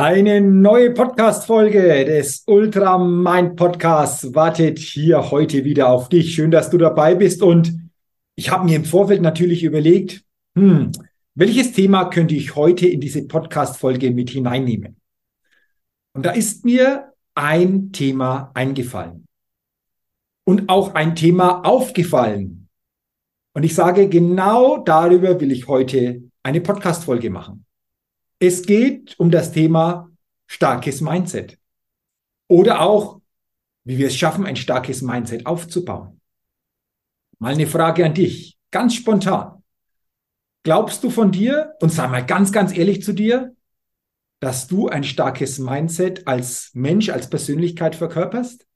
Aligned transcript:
Eine 0.00 0.40
neue 0.40 0.92
Podcast-Folge 0.92 2.04
des 2.04 2.44
Ultra 2.46 2.98
Mind 2.98 3.56
Podcasts 3.56 4.32
wartet 4.32 4.78
hier 4.78 5.32
heute 5.32 5.64
wieder 5.64 5.88
auf 5.88 6.08
dich. 6.08 6.36
Schön, 6.36 6.52
dass 6.52 6.70
du 6.70 6.78
dabei 6.78 7.16
bist. 7.16 7.42
Und 7.42 7.76
ich 8.36 8.52
habe 8.52 8.64
mir 8.64 8.76
im 8.76 8.84
Vorfeld 8.84 9.22
natürlich 9.22 9.64
überlegt, 9.64 10.22
hm, 10.56 10.92
welches 11.34 11.72
Thema 11.72 12.04
könnte 12.10 12.36
ich 12.36 12.54
heute 12.54 12.86
in 12.86 13.00
diese 13.00 13.26
Podcast-Folge 13.26 14.12
mit 14.12 14.30
hineinnehmen? 14.30 15.00
Und 16.14 16.24
da 16.24 16.30
ist 16.30 16.64
mir 16.64 17.12
ein 17.34 17.90
Thema 17.90 18.52
eingefallen 18.54 19.26
und 20.44 20.68
auch 20.68 20.94
ein 20.94 21.16
Thema 21.16 21.62
aufgefallen. 21.62 22.68
Und 23.52 23.64
ich 23.64 23.74
sage, 23.74 24.08
genau 24.08 24.78
darüber 24.78 25.40
will 25.40 25.50
ich 25.50 25.66
heute 25.66 26.22
eine 26.44 26.60
Podcast-Folge 26.60 27.30
machen. 27.30 27.64
Es 28.40 28.62
geht 28.62 29.18
um 29.18 29.30
das 29.30 29.52
Thema 29.52 30.10
starkes 30.46 31.00
Mindset. 31.00 31.58
Oder 32.46 32.80
auch, 32.80 33.20
wie 33.84 33.98
wir 33.98 34.06
es 34.06 34.16
schaffen, 34.16 34.46
ein 34.46 34.56
starkes 34.56 35.02
Mindset 35.02 35.46
aufzubauen. 35.46 36.20
Mal 37.38 37.54
eine 37.54 37.66
Frage 37.66 38.04
an 38.04 38.14
dich, 38.14 38.56
ganz 38.70 38.94
spontan. 38.94 39.62
Glaubst 40.62 41.02
du 41.02 41.10
von 41.10 41.32
dir, 41.32 41.74
und 41.80 41.90
sag 41.90 42.10
mal 42.10 42.24
ganz, 42.24 42.52
ganz 42.52 42.76
ehrlich 42.76 43.02
zu 43.02 43.12
dir, 43.12 43.56
dass 44.40 44.68
du 44.68 44.88
ein 44.88 45.04
starkes 45.04 45.58
Mindset 45.58 46.26
als 46.26 46.70
Mensch, 46.74 47.08
als 47.08 47.28
Persönlichkeit 47.28 47.96
verkörperst? 47.96 48.66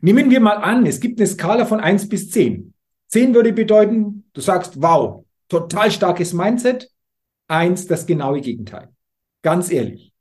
Nehmen 0.00 0.30
wir 0.30 0.40
mal 0.40 0.56
an, 0.56 0.84
es 0.84 1.00
gibt 1.00 1.18
eine 1.18 1.26
Skala 1.26 1.64
von 1.64 1.80
eins 1.80 2.08
bis 2.08 2.30
zehn. 2.30 2.74
Zehn 3.08 3.34
würde 3.34 3.52
bedeuten, 3.52 4.24
du 4.32 4.40
sagst, 4.40 4.82
wow, 4.82 5.24
total 5.48 5.90
starkes 5.90 6.32
Mindset 6.32 6.90
eins 7.52 7.86
das 7.86 8.06
genaue 8.06 8.40
Gegenteil. 8.40 8.92
Ganz 9.42 9.70
ehrlich. 9.70 10.12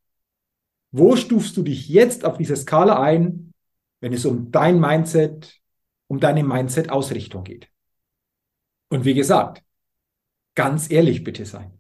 Wo 0.92 1.16
stufst 1.16 1.56
du 1.56 1.64
dich 1.64 1.88
jetzt 1.88 2.25
auf 2.25 2.38
dieser 2.38 2.58
Skala 2.58 3.02
ein, 3.02 3.53
wenn 4.02 4.14
es 4.14 4.25
um 4.25 4.52
dein 4.52 4.80
Mindset, 4.80 5.62
um 6.08 6.20
deine 6.20 6.44
Mindset-Ausrichtung 6.44 7.44
geht? 7.44 7.70
Und 8.90 9.06
wie 9.06 9.14
gesagt, 9.14 9.64
ganz 10.56 10.91
ehrlich 10.91 11.24
bitte 11.24 11.46
sein. 11.46 11.80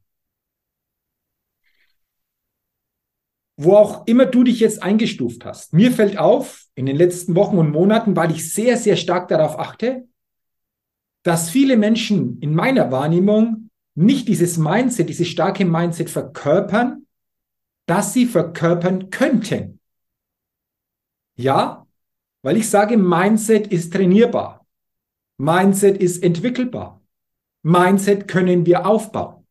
Wo 3.57 3.75
auch 3.75 4.07
immer 4.07 4.25
du 4.25 4.45
dich 4.45 4.61
jetzt 4.61 4.81
eingestuft 4.81 5.43
hast. 5.43 5.73
Mir 5.73 5.91
fällt 5.91 6.17
auf, 6.17 6.65
in 6.73 6.85
den 6.85 6.95
letzten 6.95 7.35
Wochen 7.35 7.57
und 7.57 7.71
Monaten, 7.71 8.15
weil 8.15 8.31
ich 8.31 8.53
sehr, 8.53 8.77
sehr 8.77 8.95
stark 8.95 9.27
darauf 9.27 9.59
achte, 9.59 10.07
dass 11.23 11.49
viele 11.49 11.75
Menschen 11.75 12.39
in 12.39 12.55
meiner 12.55 12.91
Wahrnehmung 12.91 13.70
nicht 13.95 14.27
dieses 14.27 14.57
Mindset, 14.57 15.09
dieses 15.09 15.27
starke 15.27 15.65
Mindset 15.65 16.09
verkörpern, 16.09 17.05
das 17.85 18.13
sie 18.13 18.25
verkörpern 18.25 19.09
könnten. 19.09 19.79
Ja, 21.35 21.87
weil 22.41 22.57
ich 22.57 22.69
sage, 22.69 22.97
Mindset 22.97 23.67
ist 23.67 23.93
trainierbar. 23.93 24.65
Mindset 25.37 25.97
ist 25.97 26.23
entwickelbar. 26.23 27.01
Mindset 27.63 28.27
können 28.27 28.65
wir 28.65 28.85
aufbauen. 28.85 29.47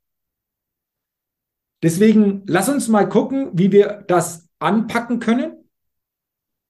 Deswegen 1.82 2.42
lass 2.46 2.68
uns 2.68 2.88
mal 2.88 3.08
gucken, 3.08 3.50
wie 3.54 3.72
wir 3.72 4.04
das 4.06 4.48
anpacken 4.58 5.18
können. 5.18 5.68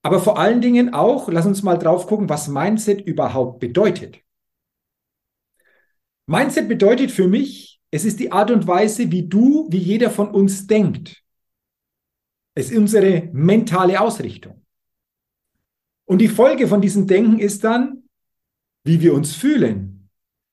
Aber 0.02 0.20
vor 0.20 0.38
allen 0.38 0.60
Dingen 0.60 0.94
auch, 0.94 1.28
lass 1.28 1.47
uns 1.47 1.62
mal 1.62 1.76
drauf 1.76 2.06
gucken, 2.06 2.28
was 2.28 2.48
Mindset 2.48 3.00
überhaupt 3.00 3.60
bedeutet. 3.60 4.20
Mindset 6.30 6.68
bedeutet 6.68 7.10
für 7.10 7.26
mich, 7.26 7.80
es 7.91 8.04
ist 8.04 8.20
die 8.20 8.30
Art 8.30 8.52
und 8.52 8.64
Weise, 8.68 9.10
wie 9.10 9.26
du, 9.26 9.66
wie 9.68 9.78
jeder 9.78 10.10
von 10.10 10.30
uns 10.30 10.64
denkt. 10.68 11.24
Es 12.54 12.70
ist 12.70 12.78
unsere 12.78 13.28
mentale 13.32 14.00
Ausrichtung. 14.00 14.64
Und 16.04 16.20
die 16.20 16.28
Folge 16.28 16.69
von 16.69 16.80
diesem 16.80 17.08
Denken 17.08 17.40
ist 17.40 17.64
dann, 17.64 18.04
wie 18.84 19.00
wir 19.00 19.12
uns 19.12 19.34
fühlen. 19.34 20.08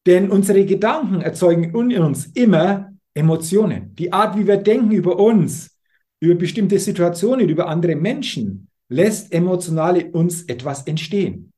Denn 0.07 0.31
unsere 0.31 0.65
Gedanken 0.65 1.21
erzeugen 1.21 1.65
in 1.91 2.01
uns 2.01 2.25
immer 2.25 2.91
Emotionen. 3.13 3.93
Die 3.93 4.11
Art, 4.11 4.35
wie 4.35 4.47
wir 4.47 4.57
denken 4.57 4.91
über 4.91 5.19
uns, 5.19 5.77
über 6.19 6.33
bestimmte 6.33 6.79
Situationen, 6.79 7.49
über 7.49 7.67
andere 7.67 7.95
Menschen, 7.95 8.67
lässt 8.89 9.31
emotional 9.31 9.97
in 9.97 10.09
uns 10.09 10.41
etwas 10.45 10.87
entstehen. 10.87 11.53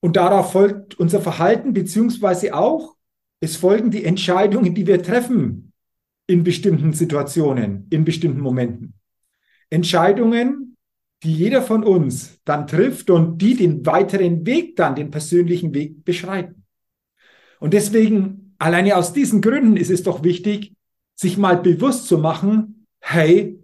Und 0.00 0.16
darauf 0.16 0.50
folgt 0.50 0.98
unser 0.98 1.20
Verhalten 1.20 1.72
beziehungsweise 1.72 2.52
auch 2.52 2.96
es 3.42 3.56
folgen 3.56 3.90
die 3.90 4.04
Entscheidungen, 4.04 4.72
die 4.72 4.86
wir 4.86 5.02
treffen 5.02 5.72
in 6.28 6.44
bestimmten 6.44 6.92
Situationen, 6.92 7.88
in 7.90 8.04
bestimmten 8.04 8.40
Momenten. 8.40 8.94
Entscheidungen, 9.68 10.76
die 11.24 11.34
jeder 11.34 11.60
von 11.60 11.82
uns 11.82 12.38
dann 12.44 12.68
trifft 12.68 13.10
und 13.10 13.38
die 13.38 13.56
den 13.56 13.84
weiteren 13.84 14.46
Weg 14.46 14.76
dann, 14.76 14.94
den 14.94 15.10
persönlichen 15.10 15.74
Weg 15.74 16.04
beschreiten. 16.04 16.64
Und 17.58 17.74
deswegen, 17.74 18.54
alleine 18.58 18.96
aus 18.96 19.12
diesen 19.12 19.40
Gründen 19.40 19.76
ist 19.76 19.90
es 19.90 20.04
doch 20.04 20.22
wichtig, 20.22 20.74
sich 21.16 21.36
mal 21.36 21.56
bewusst 21.56 22.06
zu 22.06 22.18
machen, 22.18 22.86
hey, 23.00 23.58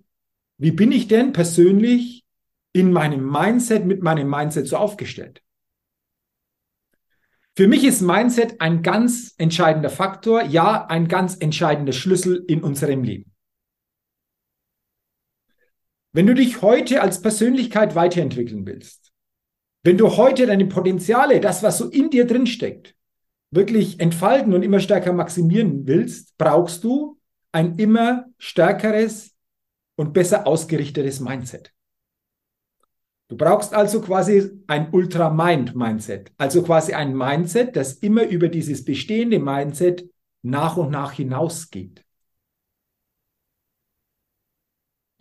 wie 0.57 0.73
bin 0.73 0.91
ich 0.91 1.07
denn 1.07 1.33
persönlich 1.33 2.25
in 2.73 2.91
meinem 2.91 3.31
Mindset, 3.31 3.87
mit 3.87 4.03
meinem 4.03 4.29
Mindset 4.29 4.67
so 4.67 4.77
aufgestellt? 4.77 5.41
Für 7.59 7.67
mich 7.67 7.83
ist 7.83 8.03
Mindset 8.03 8.61
ein 8.61 8.85
ganz 8.85 9.35
entscheidender 9.37 9.91
Faktor, 9.91 10.45
ja, 10.45 10.87
ein 10.87 11.09
ganz 11.09 11.35
entscheidender 11.41 11.93
Schlüssel 11.93 12.45
in 12.47 12.63
unserem 12.63 13.03
Leben. 13.03 13.35
Wenn 16.13 16.29
du 16.29 16.37
dich 16.37 16.63
heute 16.63 17.03
als 17.03 17.21
Persönlichkeit 17.21 17.97
weiterentwickeln 17.97 18.65
willst, 18.65 19.11
wenn 19.83 19.99
du 19.99 20.17
heute 20.17 20.47
deine 20.47 20.67
Potenziale, 20.67 21.41
das, 21.41 21.65
was 21.65 21.79
so 21.79 21.91
in 21.91 22.11
dir 22.11 22.29
drin 22.29 22.47
steckt, 22.47 22.95
wirklich 23.51 23.99
entfalten 23.99 24.55
und 24.55 24.63
immer 24.63 24.79
stärker 24.79 25.13
maximieren 25.13 25.85
willst, 25.85 26.39
brauchst 26.39 26.85
du 26.85 27.19
ein 27.51 27.75
immer 27.75 28.27
stärkeres 28.39 29.35
und 29.97 30.13
besser 30.13 30.47
ausgerichtetes 30.47 31.19
Mindset. 31.19 31.73
Du 33.29 33.37
brauchst 33.37 33.75
also 33.75 34.01
quasi 34.01 34.63
ein 34.67 34.89
Ultra-Mind-Mindset, 34.91 36.33
also 36.39 36.63
quasi 36.63 36.95
ein 36.95 37.15
Mindset, 37.15 37.77
das 37.77 37.95
immer 37.95 38.27
über 38.27 38.49
dieses 38.49 38.85
bestehende 38.85 39.39
Mindset 39.39 40.09
nach 40.43 40.79
und 40.79 40.91
nach 40.91 41.13
hinausgeht. 41.13 42.05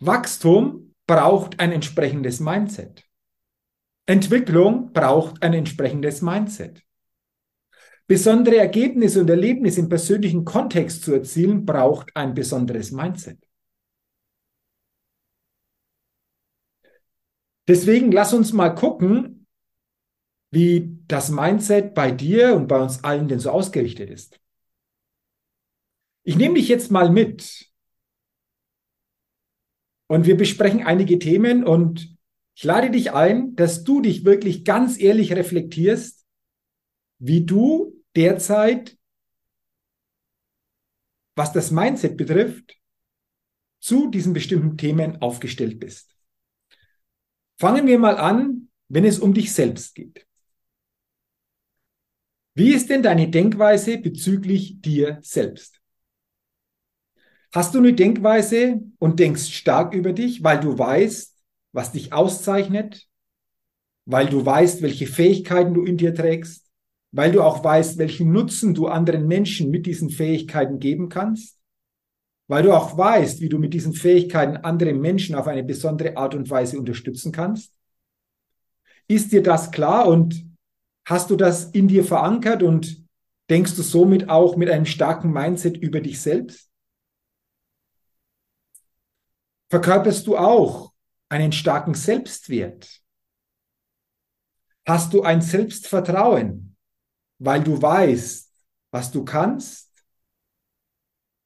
Wachstum 0.00 0.94
braucht 1.06 1.60
ein 1.60 1.72
entsprechendes 1.72 2.40
Mindset. 2.40 3.04
Entwicklung 4.06 4.92
braucht 4.92 5.42
ein 5.42 5.52
entsprechendes 5.52 6.22
Mindset. 6.22 6.82
Besondere 8.06 8.56
Ergebnisse 8.56 9.20
und 9.20 9.28
Erlebnisse 9.28 9.80
im 9.80 9.90
persönlichen 9.90 10.46
Kontext 10.46 11.02
zu 11.02 11.12
erzielen, 11.12 11.66
braucht 11.66 12.16
ein 12.16 12.32
besonderes 12.32 12.90
Mindset. 12.90 13.47
Deswegen 17.68 18.10
lass 18.10 18.32
uns 18.32 18.54
mal 18.54 18.70
gucken, 18.70 19.46
wie 20.50 20.98
das 21.06 21.28
Mindset 21.28 21.94
bei 21.94 22.10
dir 22.10 22.54
und 22.54 22.66
bei 22.66 22.80
uns 22.80 23.04
allen 23.04 23.28
denn 23.28 23.38
so 23.38 23.50
ausgerichtet 23.50 24.08
ist. 24.08 24.40
Ich 26.22 26.36
nehme 26.36 26.54
dich 26.54 26.68
jetzt 26.68 26.90
mal 26.90 27.10
mit 27.10 27.70
und 30.06 30.26
wir 30.26 30.36
besprechen 30.38 30.82
einige 30.82 31.18
Themen 31.18 31.64
und 31.64 32.16
ich 32.54 32.64
lade 32.64 32.90
dich 32.90 33.12
ein, 33.12 33.54
dass 33.54 33.84
du 33.84 34.00
dich 34.00 34.24
wirklich 34.24 34.64
ganz 34.64 34.98
ehrlich 34.98 35.34
reflektierst, 35.34 36.26
wie 37.18 37.44
du 37.44 38.02
derzeit, 38.16 38.96
was 41.36 41.52
das 41.52 41.70
Mindset 41.70 42.16
betrifft, 42.16 42.78
zu 43.78 44.10
diesen 44.10 44.32
bestimmten 44.32 44.76
Themen 44.76 45.20
aufgestellt 45.22 45.78
bist. 45.78 46.07
Fangen 47.58 47.88
wir 47.88 47.98
mal 47.98 48.16
an, 48.16 48.68
wenn 48.88 49.04
es 49.04 49.18
um 49.18 49.34
dich 49.34 49.52
selbst 49.52 49.94
geht. 49.94 50.26
Wie 52.54 52.72
ist 52.72 52.88
denn 52.88 53.02
deine 53.02 53.28
Denkweise 53.28 53.98
bezüglich 53.98 54.80
dir 54.80 55.18
selbst? 55.22 55.80
Hast 57.52 57.74
du 57.74 57.78
eine 57.78 57.94
Denkweise 57.94 58.80
und 58.98 59.18
denkst 59.18 59.52
stark 59.52 59.94
über 59.94 60.12
dich, 60.12 60.44
weil 60.44 60.60
du 60.60 60.78
weißt, 60.78 61.36
was 61.72 61.92
dich 61.92 62.12
auszeichnet, 62.12 63.08
weil 64.04 64.26
du 64.26 64.44
weißt, 64.44 64.82
welche 64.82 65.06
Fähigkeiten 65.06 65.74
du 65.74 65.84
in 65.84 65.96
dir 65.96 66.14
trägst, 66.14 66.66
weil 67.10 67.32
du 67.32 67.42
auch 67.42 67.64
weißt, 67.64 67.98
welchen 67.98 68.32
Nutzen 68.32 68.74
du 68.74 68.86
anderen 68.86 69.26
Menschen 69.26 69.70
mit 69.70 69.86
diesen 69.86 70.10
Fähigkeiten 70.10 70.78
geben 70.78 71.08
kannst, 71.08 71.57
weil 72.48 72.62
du 72.62 72.72
auch 72.72 72.96
weißt, 72.96 73.40
wie 73.40 73.48
du 73.48 73.58
mit 73.58 73.74
diesen 73.74 73.92
Fähigkeiten 73.92 74.56
andere 74.56 74.94
Menschen 74.94 75.34
auf 75.34 75.46
eine 75.46 75.62
besondere 75.62 76.16
Art 76.16 76.34
und 76.34 76.50
Weise 76.50 76.78
unterstützen 76.78 77.30
kannst? 77.30 77.74
Ist 79.06 79.32
dir 79.32 79.42
das 79.42 79.70
klar 79.70 80.08
und 80.08 80.44
hast 81.06 81.30
du 81.30 81.36
das 81.36 81.70
in 81.70 81.88
dir 81.88 82.04
verankert 82.04 82.62
und 82.62 83.06
denkst 83.48 83.76
du 83.76 83.82
somit 83.82 84.28
auch 84.28 84.56
mit 84.56 84.70
einem 84.70 84.86
starken 84.86 85.30
Mindset 85.30 85.76
über 85.76 86.00
dich 86.00 86.20
selbst? 86.20 86.70
Verkörperst 89.70 90.26
du 90.26 90.36
auch 90.36 90.92
einen 91.28 91.52
starken 91.52 91.94
Selbstwert? 91.94 93.02
Hast 94.86 95.12
du 95.12 95.22
ein 95.22 95.42
Selbstvertrauen, 95.42 96.76
weil 97.38 97.62
du 97.62 97.80
weißt, 97.80 98.50
was 98.90 99.10
du 99.10 99.24
kannst, 99.24 99.87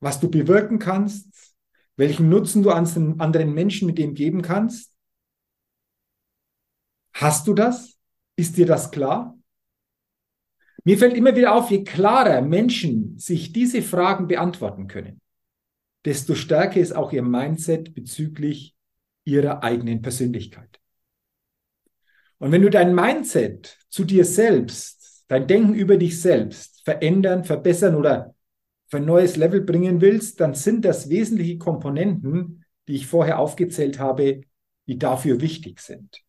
was 0.03 0.19
du 0.19 0.29
bewirken 0.29 0.79
kannst, 0.81 1.55
welchen 1.97 2.29
Nutzen 2.29 2.63
du 2.63 2.71
an 2.71 3.21
anderen 3.21 3.55
Menschen 3.55 3.87
mit 3.87 3.99
dem 3.99 4.15
geben 4.15 4.43
kannst? 4.43 4.93
Hast 7.15 7.47
du 7.47 7.55
das? 7.55 7.97
Ist 8.35 8.57
dir 8.57 8.67
das 8.67 8.91
klar? 8.91 9.39
Mir 10.85 10.99
fällt 10.99 11.15
immer 11.17 11.37
wieder 11.37 11.55
auf, 11.55 11.71
je 11.71 11.85
klarer 11.85 12.43
Menschen 12.43 13.17
sich 13.17 13.53
diese 13.53 13.81
Fragen 13.81 14.27
beantworten 14.27 14.89
können, 14.89 15.21
desto 16.05 16.35
stärker 16.35 16.81
ist 16.81 16.97
auch 16.97 17.13
ihr 17.13 17.23
Mindset 17.23 17.95
bezüglich 17.95 18.75
ihrer 19.25 19.63
eigenen 19.63 20.03
Persönlichkeit. 20.03 20.81
Und 22.39 22.51
wenn 22.51 22.63
du 22.63 22.71
dein 22.71 22.93
Mindset 22.93 23.79
zu 23.89 24.05
dir 24.05 24.25
selbst, 24.25 25.25
dein 25.29 25.47
Denken 25.47 25.75
über 25.75 25.97
dich 25.97 26.21
selbst 26.21 26.83
verändern, 26.85 27.45
verbessern 27.45 27.95
oder 27.95 28.35
auf 28.93 29.01
ein 29.01 29.07
neues 29.07 29.37
Level 29.37 29.63
bringen 29.63 30.03
willst, 30.03 30.39
dann 30.41 30.53
sind 30.53 30.85
das 30.85 31.09
wesentliche 31.09 31.57
Komponenten, 31.57 32.63
die 32.87 32.97
ich 32.97 33.07
vorher 33.07 33.39
aufgezählt 33.39 33.99
habe, 33.99 34.43
die 34.87 34.99
dafür 34.99 35.41
wichtig 35.41 35.81
sind. 35.81 36.23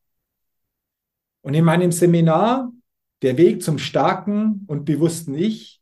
Und 1.41 1.55
in 1.55 1.65
meinem 1.65 1.91
Seminar, 1.91 2.71
der 3.21 3.37
Weg 3.37 3.61
zum 3.63 3.79
starken 3.79 4.63
und 4.67 4.85
bewussten 4.85 5.35
Ich, 5.35 5.81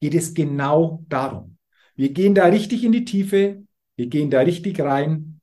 geht 0.00 0.14
es 0.14 0.32
genau 0.32 1.04
darum. 1.10 1.58
Wir 1.94 2.10
gehen 2.10 2.34
da 2.34 2.46
richtig 2.46 2.84
in 2.84 2.92
die 2.92 3.04
Tiefe, 3.04 3.62
wir 3.96 4.06
gehen 4.06 4.30
da 4.30 4.40
richtig 4.40 4.80
rein. 4.80 5.42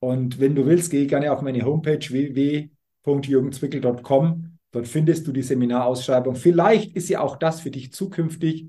Und 0.00 0.40
wenn 0.40 0.56
du 0.56 0.66
willst, 0.66 0.90
geh 0.90 1.06
gerne 1.06 1.32
auf 1.32 1.42
meine 1.42 1.64
Homepage 1.64 2.00
www.jürgenzwickel.com. 2.00 4.58
Dort 4.72 4.88
findest 4.88 5.28
du 5.28 5.32
die 5.32 5.42
Seminarausschreibung. 5.42 6.34
Vielleicht 6.34 6.96
ist 6.96 7.08
ja 7.08 7.20
auch 7.20 7.36
das 7.36 7.60
für 7.60 7.70
dich 7.70 7.92
zukünftig 7.92 8.68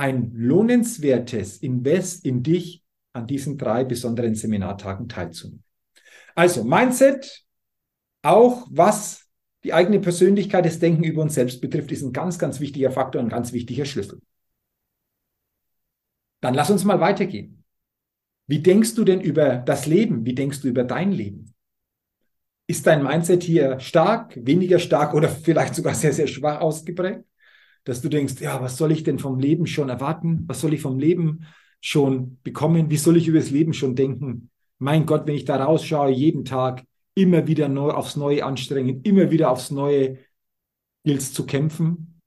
ein 0.00 0.32
lohnenswertes 0.32 1.58
Invest 1.58 2.24
in 2.24 2.42
dich, 2.42 2.82
an 3.12 3.26
diesen 3.26 3.58
drei 3.58 3.84
besonderen 3.84 4.34
Seminartagen 4.34 5.10
teilzunehmen. 5.10 5.62
Also 6.34 6.64
Mindset, 6.64 7.44
auch 8.22 8.66
was 8.70 9.26
die 9.62 9.74
eigene 9.74 10.00
Persönlichkeit, 10.00 10.64
das 10.64 10.78
Denken 10.78 11.04
über 11.04 11.20
uns 11.20 11.34
selbst 11.34 11.60
betrifft, 11.60 11.92
ist 11.92 12.00
ein 12.02 12.14
ganz, 12.14 12.38
ganz 12.38 12.60
wichtiger 12.60 12.90
Faktor, 12.90 13.20
ein 13.20 13.28
ganz 13.28 13.52
wichtiger 13.52 13.84
Schlüssel. 13.84 14.22
Dann 16.40 16.54
lass 16.54 16.70
uns 16.70 16.84
mal 16.84 17.00
weitergehen. 17.00 17.62
Wie 18.46 18.60
denkst 18.60 18.94
du 18.94 19.04
denn 19.04 19.20
über 19.20 19.56
das 19.56 19.84
Leben? 19.84 20.24
Wie 20.24 20.34
denkst 20.34 20.62
du 20.62 20.68
über 20.68 20.84
dein 20.84 21.12
Leben? 21.12 21.52
Ist 22.66 22.86
dein 22.86 23.02
Mindset 23.02 23.42
hier 23.42 23.78
stark, 23.80 24.34
weniger 24.42 24.78
stark 24.78 25.12
oder 25.12 25.28
vielleicht 25.28 25.74
sogar 25.74 25.94
sehr, 25.94 26.14
sehr 26.14 26.26
schwach 26.26 26.62
ausgeprägt? 26.62 27.24
Dass 27.84 28.02
du 28.02 28.08
denkst, 28.08 28.40
ja, 28.40 28.60
was 28.60 28.76
soll 28.76 28.92
ich 28.92 29.02
denn 29.02 29.18
vom 29.18 29.38
Leben 29.38 29.66
schon 29.66 29.88
erwarten? 29.88 30.44
Was 30.46 30.60
soll 30.60 30.74
ich 30.74 30.82
vom 30.82 30.98
Leben 30.98 31.46
schon 31.80 32.38
bekommen? 32.42 32.90
Wie 32.90 32.96
soll 32.96 33.16
ich 33.16 33.28
über 33.28 33.38
das 33.38 33.50
Leben 33.50 33.72
schon 33.72 33.94
denken? 33.94 34.50
Mein 34.78 35.06
Gott, 35.06 35.26
wenn 35.26 35.34
ich 35.34 35.44
da 35.44 35.62
rausschaue, 35.62 36.10
jeden 36.10 36.44
Tag 36.44 36.84
immer 37.14 37.46
wieder 37.46 37.68
neu 37.68 37.90
aufs 37.90 38.16
Neue 38.16 38.44
anstrengen, 38.44 39.02
immer 39.02 39.30
wieder 39.30 39.50
aufs 39.50 39.70
Neue 39.70 40.18
gilt 41.04 41.22
zu 41.22 41.46
kämpfen. 41.46 42.20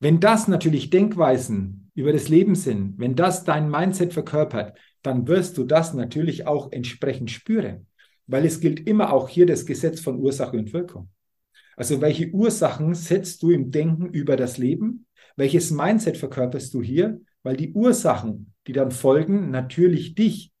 Wenn 0.00 0.20
das 0.20 0.48
natürlich 0.48 0.90
Denkweisen 0.90 1.90
über 1.94 2.12
das 2.12 2.28
Leben 2.28 2.54
sind, 2.54 2.98
wenn 2.98 3.14
das 3.14 3.44
dein 3.44 3.70
Mindset 3.70 4.12
verkörpert, 4.12 4.76
dann 5.02 5.28
wirst 5.28 5.56
du 5.58 5.64
das 5.64 5.94
natürlich 5.94 6.46
auch 6.46 6.72
entsprechend 6.72 7.30
spüren, 7.30 7.86
weil 8.26 8.44
es 8.44 8.60
gilt 8.60 8.86
immer 8.86 9.12
auch 9.12 9.28
hier 9.28 9.46
das 9.46 9.66
Gesetz 9.66 10.00
von 10.00 10.18
Ursache 10.18 10.56
und 10.56 10.72
Wirkung. 10.72 11.08
Also 11.76 12.00
welche 12.00 12.30
Ursachen 12.30 12.94
setzt 12.94 13.42
du 13.42 13.50
im 13.50 13.70
Denken 13.70 14.06
über 14.06 14.36
das 14.36 14.58
Leben? 14.58 15.06
Welches 15.36 15.70
Mindset 15.70 16.16
verkörperst 16.16 16.72
du 16.74 16.82
hier? 16.82 17.20
Weil 17.42 17.56
die 17.56 17.72
Ursachen, 17.72 18.52
die 18.66 18.72
dann 18.72 18.90
folgen, 18.90 19.50
natürlich 19.50 20.14
dich 20.14 20.52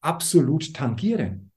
absolut 0.00 0.74
tangieren. 0.74 1.50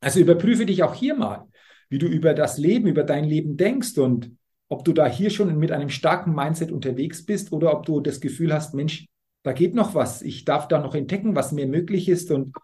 Also 0.00 0.20
überprüfe 0.20 0.66
dich 0.66 0.82
auch 0.82 0.94
hier 0.94 1.14
mal, 1.14 1.48
wie 1.88 1.98
du 1.98 2.06
über 2.06 2.34
das 2.34 2.58
Leben, 2.58 2.86
über 2.86 3.04
dein 3.04 3.24
Leben 3.24 3.56
denkst 3.56 3.98
und 3.98 4.32
ob 4.68 4.84
du 4.84 4.92
da 4.92 5.06
hier 5.06 5.30
schon 5.30 5.58
mit 5.58 5.70
einem 5.70 5.90
starken 5.90 6.34
Mindset 6.34 6.72
unterwegs 6.72 7.26
bist 7.26 7.52
oder 7.52 7.76
ob 7.76 7.84
du 7.84 8.00
das 8.00 8.20
Gefühl 8.20 8.52
hast, 8.54 8.74
Mensch, 8.74 9.06
da 9.42 9.52
geht 9.52 9.74
noch 9.74 9.94
was. 9.94 10.22
Ich 10.22 10.44
darf 10.44 10.68
da 10.68 10.80
noch 10.80 10.94
entdecken, 10.94 11.34
was 11.34 11.52
mir 11.52 11.66
möglich 11.66 12.08
ist 12.08 12.30
und 12.30 12.54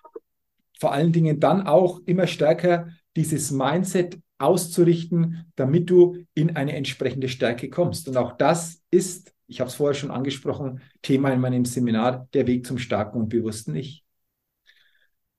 vor 0.79 0.93
allen 0.93 1.13
Dingen 1.13 1.41
dann 1.41 1.67
auch 1.67 2.01
immer 2.07 2.27
stärker 2.27 2.89
dieses 3.17 3.51
Mindset 3.51 4.19
auszurichten, 4.39 5.51
damit 5.57 5.91
du 5.91 6.25
in 6.35 6.57
eine 6.57 6.75
entsprechende 6.75 7.29
Stärke 7.29 7.69
kommst. 7.69 8.09
Und 8.09 8.17
auch 8.17 8.33
das 8.37 8.83
ist, 8.91 9.35
ich 9.47 9.61
habe 9.61 9.69
es 9.69 9.75
vorher 9.77 9.95
schon 9.95 10.11
angesprochen, 10.11 10.81
Thema 11.03 11.33
in 11.33 11.41
meinem 11.41 11.65
Seminar, 11.65 12.29
der 12.35 12.47
Weg 12.47 12.67
zum 12.67 12.79
starken 12.79 13.19
und 13.19 13.29
bewussten 13.29 13.75
Ich. 13.75 14.05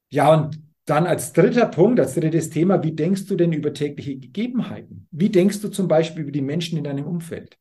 Ja, 0.09 0.33
und 0.33 0.59
dann 0.85 1.05
als 1.05 1.33
dritter 1.33 1.67
Punkt, 1.67 1.99
als 1.99 2.15
drittes 2.15 2.49
Thema, 2.49 2.83
wie 2.83 2.93
denkst 2.93 3.27
du 3.27 3.35
denn 3.35 3.53
über 3.53 3.73
tägliche 3.73 4.17
Gegebenheiten? 4.17 5.07
Wie 5.11 5.29
denkst 5.29 5.61
du 5.61 5.69
zum 5.69 5.87
Beispiel 5.87 6.23
über 6.23 6.31
die 6.31 6.41
Menschen 6.41 6.77
in 6.77 6.83
deinem 6.83 7.05
Umfeld? 7.05 7.57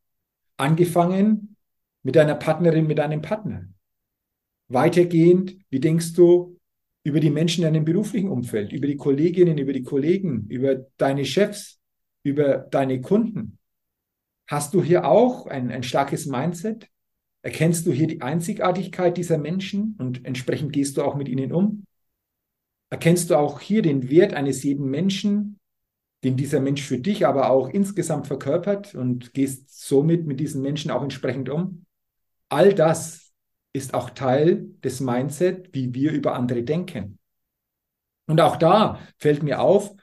Angefangen 0.56 1.56
mit 2.02 2.16
deiner 2.16 2.34
Partnerin, 2.34 2.86
mit 2.86 2.98
deinem 2.98 3.20
Partner. 3.20 3.68
Weitergehend, 4.68 5.56
wie 5.68 5.80
denkst 5.80 6.14
du 6.14 6.57
über 7.08 7.20
die 7.20 7.30
Menschen 7.30 7.64
in 7.64 7.72
deinem 7.72 7.84
beruflichen 7.84 8.28
Umfeld, 8.28 8.72
über 8.72 8.86
die 8.86 8.96
Kolleginnen, 8.96 9.58
über 9.58 9.72
die 9.72 9.82
Kollegen, 9.82 10.46
über 10.48 10.76
deine 10.96 11.24
Chefs, 11.24 11.80
über 12.22 12.58
deine 12.58 13.00
Kunden? 13.00 13.58
Hast 14.46 14.74
du 14.74 14.82
hier 14.82 15.06
auch 15.06 15.46
ein, 15.46 15.70
ein 15.70 15.82
starkes 15.82 16.26
Mindset? 16.26 16.88
Erkennst 17.42 17.86
du 17.86 17.92
hier 17.92 18.06
die 18.06 18.22
Einzigartigkeit 18.22 19.16
dieser 19.16 19.38
Menschen 19.38 19.96
und 19.98 20.24
entsprechend 20.24 20.72
gehst 20.72 20.96
du 20.96 21.02
auch 21.02 21.14
mit 21.14 21.28
ihnen 21.28 21.52
um? 21.52 21.84
erkennst 22.90 23.30
du 23.30 23.36
auch 23.36 23.60
hier 23.60 23.82
den 23.82 24.10
Wert 24.10 24.34
eines 24.34 24.62
jeden 24.62 24.86
Menschen, 24.86 25.58
den 26.24 26.36
dieser 26.36 26.60
Mensch 26.60 26.82
für 26.82 26.98
dich 26.98 27.26
aber 27.26 27.50
auch 27.50 27.68
insgesamt 27.68 28.26
verkörpert 28.26 28.94
und 28.94 29.34
gehst 29.34 29.86
somit 29.86 30.26
mit 30.26 30.40
diesen 30.40 30.62
Menschen 30.62 30.90
auch 30.90 31.02
entsprechend 31.02 31.48
um. 31.48 31.84
All 32.48 32.74
das 32.74 33.27
ist 33.78 33.94
auch 33.94 34.10
Teil 34.10 34.66
des 34.84 35.00
Mindset, 35.00 35.70
wie 35.72 35.94
wir 35.94 36.12
über 36.12 36.34
andere 36.34 36.62
denken. 36.62 37.18
Und 38.26 38.40
auch 38.42 38.56
da 38.56 38.98
fällt 39.16 39.42
mir 39.42 39.60
auf, 39.60 39.94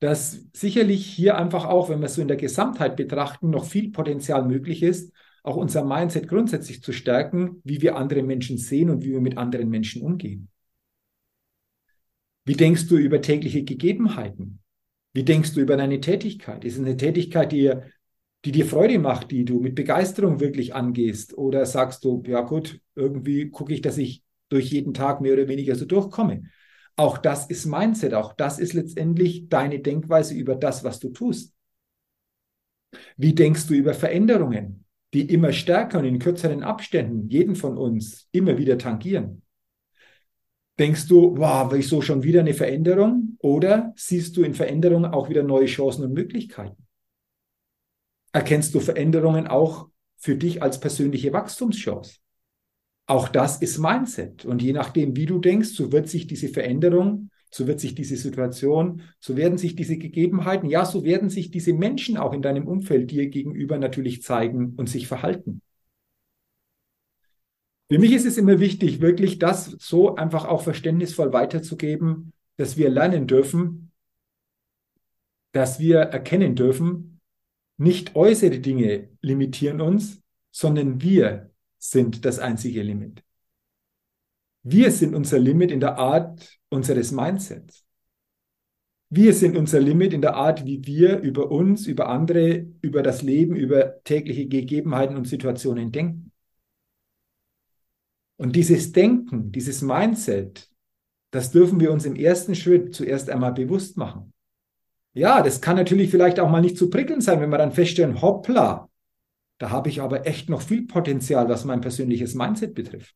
dass 0.00 0.46
sicherlich 0.52 1.04
hier 1.04 1.36
einfach 1.36 1.66
auch, 1.66 1.88
wenn 1.88 2.00
wir 2.00 2.06
es 2.06 2.14
so 2.14 2.22
in 2.22 2.28
der 2.28 2.36
Gesamtheit 2.36 2.96
betrachten, 2.96 3.50
noch 3.50 3.64
viel 3.64 3.90
Potenzial 3.90 4.44
möglich 4.46 4.82
ist, 4.82 5.12
auch 5.42 5.56
unser 5.56 5.84
Mindset 5.84 6.28
grundsätzlich 6.28 6.82
zu 6.82 6.92
stärken, 6.92 7.60
wie 7.64 7.82
wir 7.82 7.96
andere 7.96 8.22
Menschen 8.22 8.56
sehen 8.56 8.88
und 8.88 9.04
wie 9.04 9.12
wir 9.12 9.20
mit 9.20 9.36
anderen 9.36 9.68
Menschen 9.68 10.02
umgehen. 10.02 10.48
Wie 12.46 12.54
denkst 12.54 12.88
du 12.88 12.96
über 12.96 13.20
tägliche 13.20 13.64
Gegebenheiten? 13.64 14.60
Wie 15.12 15.22
denkst 15.22 15.54
du 15.54 15.60
über 15.60 15.76
deine 15.76 16.00
Tätigkeit? 16.00 16.64
Ist 16.64 16.74
es 16.74 16.80
eine 16.80 16.96
Tätigkeit, 16.96 17.52
die, 17.52 17.72
die 18.44 18.52
dir 18.52 18.66
Freude 18.66 18.98
macht, 18.98 19.30
die 19.30 19.44
du 19.44 19.60
mit 19.60 19.74
Begeisterung 19.74 20.40
wirklich 20.40 20.74
angehst? 20.74 21.36
Oder 21.36 21.64
sagst 21.66 22.04
du, 22.04 22.22
ja 22.26 22.42
gut, 22.42 22.80
irgendwie 22.94 23.50
gucke 23.50 23.72
ich, 23.72 23.80
dass 23.80 23.98
ich 23.98 24.22
durch 24.48 24.70
jeden 24.70 24.94
Tag 24.94 25.20
mehr 25.20 25.32
oder 25.32 25.48
weniger 25.48 25.74
so 25.74 25.86
durchkomme? 25.86 26.44
Auch 26.96 27.18
das 27.18 27.46
ist 27.46 27.66
Mindset, 27.66 28.14
auch 28.14 28.34
das 28.34 28.58
ist 28.58 28.72
letztendlich 28.72 29.48
deine 29.48 29.80
Denkweise 29.80 30.34
über 30.34 30.54
das, 30.54 30.84
was 30.84 31.00
du 31.00 31.08
tust. 31.08 31.54
Wie 33.16 33.34
denkst 33.34 33.66
du 33.66 33.74
über 33.74 33.94
Veränderungen, 33.94 34.84
die 35.12 35.22
immer 35.32 35.52
stärker 35.52 35.98
und 35.98 36.04
in 36.04 36.18
kürzeren 36.18 36.62
Abständen 36.62 37.28
jeden 37.28 37.56
von 37.56 37.76
uns 37.76 38.28
immer 38.30 38.58
wieder 38.58 38.78
tangieren? 38.78 39.42
Denkst 40.78 41.06
du, 41.06 41.36
wow, 41.36 41.70
will 41.70 41.80
ich 41.80 41.88
so 41.88 42.02
schon 42.02 42.24
wieder 42.24 42.40
eine 42.40 42.54
Veränderung? 42.54 43.36
Oder 43.38 43.92
siehst 43.96 44.36
du 44.36 44.42
in 44.42 44.54
Veränderungen 44.54 45.06
auch 45.06 45.28
wieder 45.28 45.44
neue 45.44 45.66
Chancen 45.66 46.04
und 46.04 46.12
Möglichkeiten? 46.12 46.83
Erkennst 48.34 48.74
du 48.74 48.80
Veränderungen 48.80 49.46
auch 49.46 49.88
für 50.16 50.34
dich 50.34 50.60
als 50.60 50.80
persönliche 50.80 51.32
Wachstumschance? 51.32 52.16
Auch 53.06 53.28
das 53.28 53.62
ist 53.62 53.78
Mindset. 53.78 54.44
Und 54.44 54.60
je 54.60 54.72
nachdem, 54.72 55.14
wie 55.14 55.26
du 55.26 55.38
denkst, 55.38 55.68
so 55.68 55.92
wird 55.92 56.08
sich 56.08 56.26
diese 56.26 56.48
Veränderung, 56.48 57.30
so 57.52 57.68
wird 57.68 57.78
sich 57.78 57.94
diese 57.94 58.16
Situation, 58.16 59.02
so 59.20 59.36
werden 59.36 59.56
sich 59.56 59.76
diese 59.76 59.98
Gegebenheiten, 59.98 60.68
ja, 60.68 60.84
so 60.84 61.04
werden 61.04 61.30
sich 61.30 61.52
diese 61.52 61.74
Menschen 61.74 62.16
auch 62.16 62.32
in 62.32 62.42
deinem 62.42 62.66
Umfeld 62.66 63.12
dir 63.12 63.28
gegenüber 63.28 63.78
natürlich 63.78 64.22
zeigen 64.24 64.74
und 64.76 64.88
sich 64.88 65.06
verhalten. 65.06 65.62
Für 67.88 68.00
mich 68.00 68.12
ist 68.12 68.26
es 68.26 68.36
immer 68.36 68.58
wichtig, 68.58 69.00
wirklich 69.00 69.38
das 69.38 69.76
so 69.78 70.16
einfach 70.16 70.44
auch 70.46 70.62
verständnisvoll 70.62 71.32
weiterzugeben, 71.32 72.32
dass 72.56 72.76
wir 72.76 72.90
lernen 72.90 73.28
dürfen, 73.28 73.92
dass 75.52 75.78
wir 75.78 75.98
erkennen 75.98 76.56
dürfen, 76.56 77.13
nicht 77.76 78.14
äußere 78.14 78.60
Dinge 78.60 79.10
limitieren 79.20 79.80
uns, 79.80 80.22
sondern 80.50 81.00
wir 81.00 81.50
sind 81.78 82.24
das 82.24 82.38
einzige 82.38 82.82
Limit. 82.82 83.22
Wir 84.62 84.90
sind 84.90 85.14
unser 85.14 85.38
Limit 85.38 85.70
in 85.70 85.80
der 85.80 85.98
Art 85.98 86.58
unseres 86.70 87.12
Mindsets. 87.12 87.84
Wir 89.10 89.32
sind 89.34 89.56
unser 89.56 89.80
Limit 89.80 90.12
in 90.12 90.22
der 90.22 90.34
Art, 90.34 90.64
wie 90.64 90.84
wir 90.86 91.20
über 91.20 91.50
uns, 91.50 91.86
über 91.86 92.08
andere, 92.08 92.66
über 92.80 93.02
das 93.02 93.22
Leben, 93.22 93.54
über 93.54 94.02
tägliche 94.02 94.46
Gegebenheiten 94.46 95.16
und 95.16 95.28
Situationen 95.28 95.92
denken. 95.92 96.32
Und 98.36 98.56
dieses 98.56 98.90
Denken, 98.92 99.52
dieses 99.52 99.82
Mindset, 99.82 100.68
das 101.30 101.52
dürfen 101.52 101.80
wir 101.80 101.92
uns 101.92 102.04
im 102.04 102.16
ersten 102.16 102.54
Schritt 102.54 102.94
zuerst 102.94 103.30
einmal 103.30 103.52
bewusst 103.52 103.96
machen. 103.96 104.33
Ja, 105.14 105.42
das 105.42 105.60
kann 105.60 105.76
natürlich 105.76 106.10
vielleicht 106.10 106.40
auch 106.40 106.50
mal 106.50 106.60
nicht 106.60 106.76
zu 106.76 106.86
so 106.86 106.90
prickelnd 106.90 107.22
sein, 107.22 107.40
wenn 107.40 107.50
wir 107.50 107.58
dann 107.58 107.72
feststellen, 107.72 108.20
hoppla, 108.20 108.88
da 109.58 109.70
habe 109.70 109.88
ich 109.88 110.00
aber 110.02 110.26
echt 110.26 110.50
noch 110.50 110.60
viel 110.60 110.86
Potenzial, 110.86 111.48
was 111.48 111.64
mein 111.64 111.80
persönliches 111.80 112.34
Mindset 112.34 112.74
betrifft. 112.74 113.14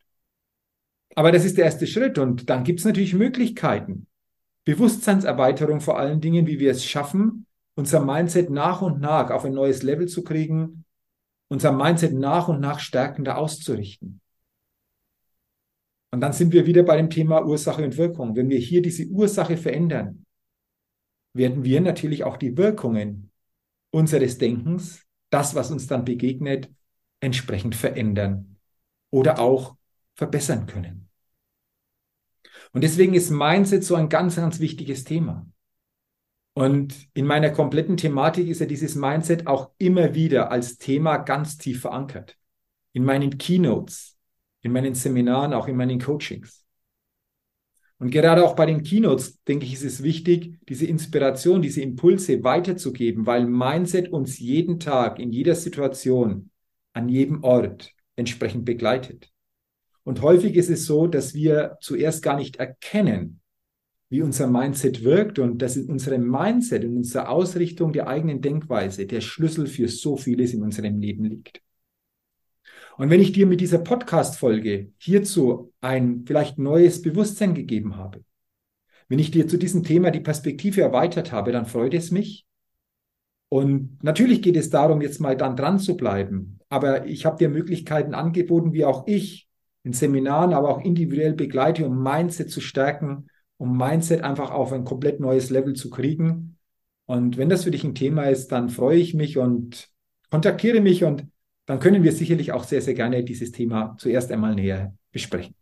Aber 1.16 1.32
das 1.32 1.44
ist 1.44 1.58
der 1.58 1.64
erste 1.64 1.88
Schritt 1.88 2.18
und 2.18 2.48
dann 2.48 2.62
gibt 2.62 2.78
es 2.78 2.84
natürlich 2.84 3.14
Möglichkeiten. 3.14 4.06
Bewusstseinserweiterung 4.64 5.80
vor 5.80 5.98
allen 5.98 6.20
Dingen, 6.20 6.46
wie 6.46 6.60
wir 6.60 6.70
es 6.70 6.84
schaffen, 6.84 7.46
unser 7.74 8.04
Mindset 8.04 8.50
nach 8.50 8.82
und 8.82 9.00
nach 9.00 9.30
auf 9.30 9.44
ein 9.44 9.54
neues 9.54 9.82
Level 9.82 10.06
zu 10.06 10.22
kriegen, 10.22 10.84
unser 11.48 11.72
Mindset 11.72 12.12
nach 12.12 12.46
und 12.48 12.60
nach 12.60 12.78
stärkender 12.78 13.38
auszurichten. 13.38 14.20
Und 16.10 16.20
dann 16.20 16.32
sind 16.32 16.52
wir 16.52 16.66
wieder 16.66 16.84
bei 16.84 16.96
dem 16.96 17.10
Thema 17.10 17.44
Ursache 17.44 17.82
und 17.84 17.96
Wirkung. 17.96 18.36
Wenn 18.36 18.48
wir 18.48 18.58
hier 18.58 18.82
diese 18.82 19.06
Ursache 19.06 19.56
verändern, 19.56 20.24
werden 21.32 21.64
wir 21.64 21.80
natürlich 21.80 22.24
auch 22.24 22.36
die 22.36 22.56
Wirkungen 22.56 23.30
unseres 23.90 24.38
Denkens, 24.38 25.06
das, 25.30 25.54
was 25.54 25.70
uns 25.70 25.86
dann 25.86 26.04
begegnet, 26.04 26.70
entsprechend 27.20 27.74
verändern 27.74 28.56
oder 29.10 29.38
auch 29.38 29.76
verbessern 30.14 30.66
können. 30.66 31.08
Und 32.72 32.82
deswegen 32.82 33.14
ist 33.14 33.30
Mindset 33.30 33.84
so 33.84 33.94
ein 33.94 34.08
ganz, 34.08 34.36
ganz 34.36 34.60
wichtiges 34.60 35.04
Thema. 35.04 35.46
Und 36.54 37.08
in 37.14 37.24
meiner 37.24 37.50
kompletten 37.50 37.96
Thematik 37.96 38.48
ist 38.48 38.60
ja 38.60 38.66
dieses 38.66 38.96
Mindset 38.96 39.46
auch 39.46 39.70
immer 39.78 40.14
wieder 40.14 40.50
als 40.50 40.76
Thema 40.76 41.18
ganz 41.18 41.56
tief 41.56 41.80
verankert. 41.80 42.36
In 42.92 43.04
meinen 43.04 43.38
Keynotes, 43.38 44.16
in 44.62 44.72
meinen 44.72 44.94
Seminaren, 44.94 45.54
auch 45.54 45.68
in 45.68 45.76
meinen 45.76 46.00
Coachings. 46.00 46.64
Und 48.00 48.10
gerade 48.10 48.44
auch 48.44 48.54
bei 48.54 48.66
den 48.66 48.82
Keynotes, 48.82 49.42
denke 49.42 49.66
ich, 49.66 49.74
ist 49.74 49.84
es 49.84 50.02
wichtig, 50.02 50.56
diese 50.68 50.86
Inspiration, 50.86 51.62
diese 51.62 51.82
Impulse 51.82 52.44
weiterzugeben, 52.44 53.26
weil 53.26 53.44
Mindset 53.46 54.10
uns 54.10 54.38
jeden 54.38 54.78
Tag, 54.78 55.18
in 55.18 55.32
jeder 55.32 55.56
Situation, 55.56 56.50
an 56.92 57.08
jedem 57.08 57.42
Ort 57.42 57.92
entsprechend 58.14 58.64
begleitet. 58.64 59.30
Und 60.04 60.22
häufig 60.22 60.54
ist 60.54 60.70
es 60.70 60.86
so, 60.86 61.06
dass 61.06 61.34
wir 61.34 61.76
zuerst 61.80 62.22
gar 62.22 62.36
nicht 62.36 62.56
erkennen, 62.56 63.40
wie 64.10 64.22
unser 64.22 64.46
Mindset 64.46 65.04
wirkt 65.04 65.38
und 65.38 65.60
dass 65.60 65.76
in 65.76 65.90
unserem 65.90 66.26
Mindset, 66.26 66.84
in 66.84 66.96
unserer 66.96 67.28
Ausrichtung 67.28 67.92
der 67.92 68.08
eigenen 68.08 68.40
Denkweise 68.40 69.06
der 69.06 69.20
Schlüssel 69.20 69.66
für 69.66 69.88
so 69.88 70.16
vieles 70.16 70.54
in 70.54 70.62
unserem 70.62 70.98
Leben 70.98 71.24
liegt. 71.24 71.60
Und 72.98 73.10
wenn 73.10 73.20
ich 73.20 73.30
dir 73.30 73.46
mit 73.46 73.60
dieser 73.60 73.78
Podcast-Folge 73.78 74.90
hierzu 74.98 75.72
ein 75.80 76.24
vielleicht 76.26 76.58
neues 76.58 77.00
Bewusstsein 77.00 77.54
gegeben 77.54 77.96
habe, 77.96 78.24
wenn 79.08 79.20
ich 79.20 79.30
dir 79.30 79.46
zu 79.46 79.56
diesem 79.56 79.84
Thema 79.84 80.10
die 80.10 80.20
Perspektive 80.20 80.82
erweitert 80.82 81.30
habe, 81.30 81.52
dann 81.52 81.64
freut 81.64 81.94
es 81.94 82.10
mich. 82.10 82.44
Und 83.48 84.02
natürlich 84.02 84.42
geht 84.42 84.56
es 84.56 84.68
darum, 84.68 85.00
jetzt 85.00 85.20
mal 85.20 85.36
dann 85.36 85.56
dran 85.56 85.78
zu 85.78 85.96
bleiben. 85.96 86.58
Aber 86.68 87.06
ich 87.06 87.24
habe 87.24 87.38
dir 87.38 87.48
Möglichkeiten 87.48 88.14
angeboten, 88.14 88.72
wie 88.72 88.84
auch 88.84 89.06
ich 89.06 89.48
in 89.84 89.92
Seminaren, 89.92 90.52
aber 90.52 90.68
auch 90.68 90.80
individuell 90.80 91.34
begleite, 91.34 91.86
um 91.86 92.02
Mindset 92.02 92.50
zu 92.50 92.60
stärken, 92.60 93.28
um 93.58 93.78
Mindset 93.78 94.22
einfach 94.22 94.50
auf 94.50 94.72
ein 94.72 94.84
komplett 94.84 95.20
neues 95.20 95.50
Level 95.50 95.74
zu 95.74 95.88
kriegen. 95.88 96.58
Und 97.06 97.36
wenn 97.36 97.48
das 97.48 97.62
für 97.62 97.70
dich 97.70 97.84
ein 97.84 97.94
Thema 97.94 98.24
ist, 98.24 98.48
dann 98.48 98.68
freue 98.68 98.98
ich 98.98 99.14
mich 99.14 99.38
und 99.38 99.88
kontaktiere 100.30 100.80
mich 100.80 101.04
und 101.04 101.28
dann 101.68 101.80
können 101.80 102.02
wir 102.02 102.12
sicherlich 102.12 102.52
auch 102.52 102.64
sehr, 102.64 102.80
sehr 102.80 102.94
gerne 102.94 103.22
dieses 103.22 103.52
Thema 103.52 103.94
zuerst 103.98 104.32
einmal 104.32 104.54
näher 104.54 104.96
besprechen. 105.12 105.54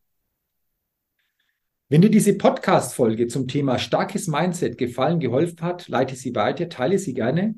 Wenn 1.88 2.00
dir 2.00 2.12
diese 2.12 2.38
Podcast-Folge 2.38 3.26
zum 3.26 3.48
Thema 3.48 3.80
starkes 3.80 4.28
Mindset 4.28 4.78
gefallen, 4.78 5.18
geholfen 5.18 5.60
hat, 5.62 5.88
leite 5.88 6.14
sie 6.14 6.32
weiter, 6.36 6.68
teile 6.68 7.00
sie 7.00 7.12
gerne. 7.12 7.56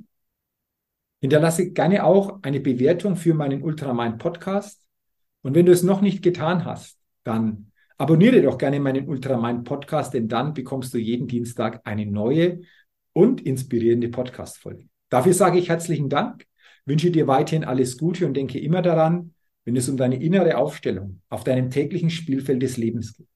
Hinterlasse 1.21 1.73
gerne 1.73 2.05
auch 2.05 2.39
eine 2.41 2.61
Bewertung 2.61 3.17
für 3.17 3.35
meinen 3.35 3.63
Ultramind 3.63 4.17
Podcast. 4.17 4.83
Und 5.43 5.55
wenn 5.55 5.67
du 5.67 5.73
es 5.73 5.83
noch 5.83 6.01
nicht 6.01 6.23
getan 6.23 6.65
hast, 6.65 6.99
dann 7.25 7.71
abonniere 7.99 8.41
doch 8.41 8.57
gerne 8.57 8.81
meinen 8.81 9.09
Ultramind 9.09 9.65
Podcast, 9.65 10.15
denn 10.15 10.27
dann 10.27 10.55
bekommst 10.55 10.95
du 10.95 10.99
jeden 10.99 11.29
Dienstag 11.29 11.83
eine 11.85 12.07
neue 12.07 12.63
und 13.13 13.43
inspirierende 13.43 14.09
Podcast-Folge. 14.09 14.89
Dafür 15.11 15.35
sage 15.35 15.59
ich 15.59 15.69
herzlichen 15.69 16.09
Dank 16.09 16.47
wünsche 16.89 17.11
dir 17.11 17.27
weiterhin 17.27 17.65
alles 17.65 17.99
Gute 17.99 18.27
und 18.27 18.35
denke 18.35 18.59
immer 18.59 18.83
daran, 18.83 19.35
wenn 19.65 19.77
es 19.77 19.89
um 19.89 19.97
deine 19.97 20.21
innere 20.21 20.57
Aufstellung 20.57 21.21
auf 21.29 21.45
deinem 21.45 21.71
täglichen 21.71 22.11
Spielfeld 22.11 22.63
des 22.63 22.79
Lebens 22.79 23.15
geht. 23.15 23.29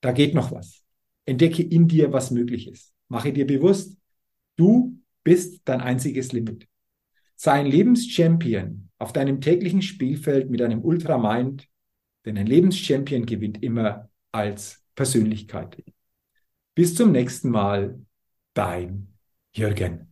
Da 0.00 0.10
geht 0.10 0.34
noch 0.34 0.50
was. 0.50 0.82
Entdecke 1.24 1.62
in 1.62 1.86
dir, 1.86 2.12
was 2.12 2.32
möglich 2.32 2.68
ist. 2.68 2.92
Mache 3.08 3.32
dir 3.32 3.46
bewusst, 3.46 3.96
du 4.56 4.98
bist 5.22 5.62
dein 5.64 5.80
einziges 5.80 6.32
Limit. 6.32 6.66
Sei 7.36 7.52
ein 7.52 7.66
Lebenschampion 7.66 8.88
auf 8.98 9.12
deinem 9.12 9.40
täglichen 9.40 9.82
Spielfeld 9.82 10.50
mit 10.50 10.60
einem 10.62 10.82
Ultramind, 10.82 11.68
denn 12.24 12.36
ein 12.36 12.46
Lebenschampion 12.46 13.26
gewinnt 13.26 13.62
immer 13.62 14.10
als 14.32 14.84
Persönlichkeit. 14.94 15.82
Bis 16.74 16.94
zum 16.94 17.12
nächsten 17.12 17.50
Mal, 17.50 18.00
dein 18.54 19.14
Jürgen. 19.52 20.11